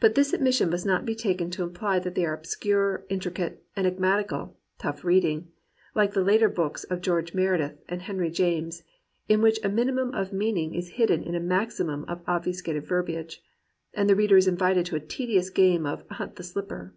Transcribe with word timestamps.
But 0.00 0.14
this 0.14 0.32
admission 0.32 0.70
must 0.70 0.86
not 0.86 1.04
be 1.04 1.14
taken 1.14 1.50
to 1.50 1.64
imply 1.64 1.98
that 1.98 2.14
they 2.14 2.24
are 2.24 2.32
obscure, 2.32 3.04
intricate, 3.10 3.62
enigmatical, 3.76 4.56
"tough 4.78 5.04
reading," 5.04 5.48
like 5.94 6.14
the 6.14 6.24
later 6.24 6.48
books 6.48 6.84
of 6.84 7.02
George 7.02 7.34
Meredith 7.34 7.76
and 7.86 8.00
Henry 8.00 8.30
James, 8.30 8.84
in 9.28 9.42
which 9.42 9.60
a 9.62 9.68
minimum 9.68 10.14
of 10.14 10.32
meaning 10.32 10.74
is 10.74 10.92
hidden 10.96 11.22
in 11.22 11.34
a 11.34 11.40
maximum 11.40 12.04
of 12.08 12.26
obfuscated 12.26 12.86
verbiage, 12.86 13.42
and 13.92 14.08
the 14.08 14.16
reader 14.16 14.38
is 14.38 14.48
invited 14.48 14.86
to 14.86 14.96
a 14.96 15.00
tedious 15.00 15.50
game 15.50 15.84
of 15.84 16.08
himt 16.08 16.36
the 16.36 16.42
slipper. 16.42 16.94